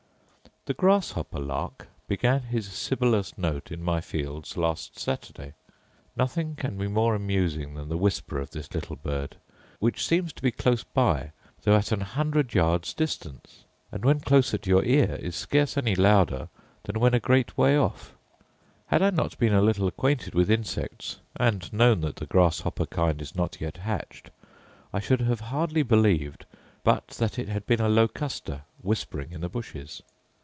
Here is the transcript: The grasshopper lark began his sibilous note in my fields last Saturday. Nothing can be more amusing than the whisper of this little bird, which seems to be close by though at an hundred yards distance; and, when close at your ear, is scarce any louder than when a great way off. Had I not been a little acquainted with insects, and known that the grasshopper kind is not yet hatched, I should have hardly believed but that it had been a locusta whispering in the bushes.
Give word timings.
The 0.67 0.75
grasshopper 0.75 1.39
lark 1.39 1.87
began 2.07 2.41
his 2.43 2.71
sibilous 2.71 3.35
note 3.35 3.71
in 3.71 3.81
my 3.81 3.99
fields 3.99 4.55
last 4.57 4.99
Saturday. 4.99 5.55
Nothing 6.15 6.55
can 6.55 6.77
be 6.77 6.87
more 6.87 7.15
amusing 7.15 7.73
than 7.73 7.89
the 7.89 7.97
whisper 7.97 8.37
of 8.39 8.51
this 8.51 8.71
little 8.75 8.95
bird, 8.95 9.37
which 9.79 10.05
seems 10.05 10.31
to 10.33 10.41
be 10.43 10.51
close 10.51 10.83
by 10.83 11.31
though 11.63 11.75
at 11.75 11.91
an 11.91 12.01
hundred 12.01 12.53
yards 12.53 12.93
distance; 12.93 13.63
and, 13.91 14.05
when 14.05 14.19
close 14.19 14.53
at 14.53 14.67
your 14.67 14.85
ear, 14.85 15.15
is 15.19 15.35
scarce 15.35 15.77
any 15.77 15.95
louder 15.95 16.47
than 16.83 16.99
when 16.99 17.15
a 17.15 17.19
great 17.19 17.57
way 17.57 17.75
off. 17.75 18.13
Had 18.85 19.01
I 19.01 19.09
not 19.09 19.39
been 19.39 19.55
a 19.55 19.63
little 19.63 19.87
acquainted 19.87 20.35
with 20.35 20.51
insects, 20.51 21.17
and 21.37 21.73
known 21.73 22.01
that 22.01 22.17
the 22.17 22.27
grasshopper 22.27 22.85
kind 22.85 23.19
is 23.19 23.35
not 23.35 23.59
yet 23.59 23.77
hatched, 23.77 24.29
I 24.93 24.99
should 24.99 25.21
have 25.21 25.39
hardly 25.49 25.81
believed 25.81 26.45
but 26.83 27.07
that 27.07 27.39
it 27.39 27.49
had 27.49 27.65
been 27.65 27.81
a 27.81 27.89
locusta 27.89 28.61
whispering 28.79 29.31
in 29.31 29.41
the 29.41 29.49
bushes. 29.49 30.03